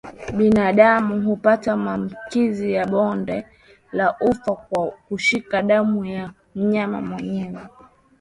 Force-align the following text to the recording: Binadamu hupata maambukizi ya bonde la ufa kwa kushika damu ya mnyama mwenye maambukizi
Binadamu 0.37 1.21
hupata 1.21 1.77
maambukizi 1.77 2.71
ya 2.73 2.85
bonde 2.87 3.47
la 3.91 4.17
ufa 4.19 4.55
kwa 4.55 4.87
kushika 4.91 5.61
damu 5.61 6.05
ya 6.05 6.33
mnyama 6.55 7.01
mwenye 7.01 7.43
maambukizi 7.43 7.89